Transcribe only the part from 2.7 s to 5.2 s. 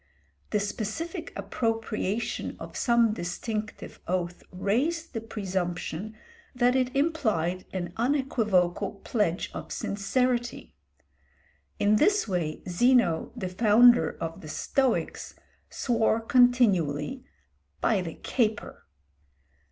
some distinctive oath raised